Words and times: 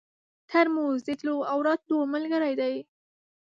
ترموز 0.49 0.99
د 1.07 1.09
تللو 1.19 1.37
او 1.51 1.57
راتلو 1.67 1.97
ملګری 2.13 2.53
دی. 2.61 2.75